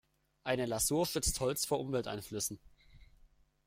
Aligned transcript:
Eine 0.43 0.65
Lasur 0.65 1.05
schützt 1.05 1.39
Holz 1.41 1.65
vor 1.65 1.79
Umwelteinflüssen. 1.79 2.59